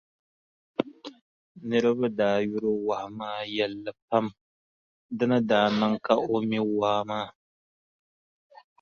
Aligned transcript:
Niriba 1.67 2.07
daa 2.17 2.37
yuri 2.49 2.69
wahu 2.87 3.07
maa 3.19 3.39
yɛlli 3.55 3.91
pam 4.07 4.25
di 5.17 5.23
ni 5.29 5.37
daa 5.49 5.67
niŋ 5.79 5.93
ka 6.05 6.13
o 6.31 6.35
mi 6.49 6.57
waa 6.79 6.99
maa. 7.09 7.27